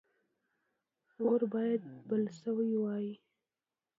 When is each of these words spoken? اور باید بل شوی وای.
اور 1.23 1.41
باید 1.53 1.81
بل 2.09 2.23
شوی 2.39 2.71
وای. 2.81 3.07